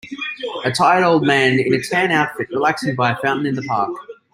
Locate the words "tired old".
0.71-1.27